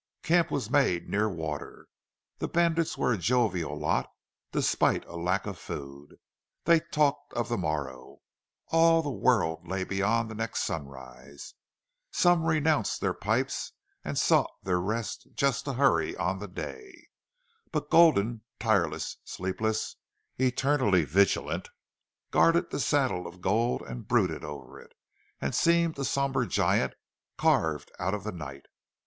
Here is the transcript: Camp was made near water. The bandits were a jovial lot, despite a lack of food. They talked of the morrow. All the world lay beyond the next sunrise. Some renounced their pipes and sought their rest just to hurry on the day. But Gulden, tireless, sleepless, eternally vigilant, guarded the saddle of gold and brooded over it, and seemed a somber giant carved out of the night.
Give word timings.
Camp 0.23 0.49
was 0.49 0.67
made 0.71 1.07
near 1.07 1.29
water. 1.29 1.85
The 2.39 2.47
bandits 2.47 2.97
were 2.97 3.13
a 3.13 3.19
jovial 3.19 3.77
lot, 3.77 4.09
despite 4.51 5.05
a 5.05 5.15
lack 5.15 5.45
of 5.45 5.59
food. 5.59 6.15
They 6.65 6.79
talked 6.79 7.31
of 7.33 7.49
the 7.49 7.57
morrow. 7.59 8.21
All 8.69 9.03
the 9.03 9.11
world 9.11 9.67
lay 9.67 9.83
beyond 9.83 10.27
the 10.27 10.33
next 10.33 10.63
sunrise. 10.63 11.53
Some 12.09 12.45
renounced 12.47 12.99
their 12.99 13.13
pipes 13.13 13.73
and 14.03 14.17
sought 14.17 14.49
their 14.63 14.79
rest 14.81 15.27
just 15.35 15.65
to 15.65 15.73
hurry 15.73 16.17
on 16.17 16.39
the 16.39 16.47
day. 16.47 17.09
But 17.71 17.91
Gulden, 17.91 18.41
tireless, 18.59 19.17
sleepless, 19.23 19.97
eternally 20.39 21.05
vigilant, 21.05 21.69
guarded 22.31 22.71
the 22.71 22.79
saddle 22.79 23.27
of 23.27 23.39
gold 23.39 23.83
and 23.83 24.07
brooded 24.07 24.43
over 24.43 24.79
it, 24.79 24.93
and 25.39 25.53
seemed 25.53 25.99
a 25.99 26.05
somber 26.05 26.47
giant 26.47 26.95
carved 27.37 27.91
out 27.99 28.15
of 28.15 28.23
the 28.23 28.31
night. 28.31 28.65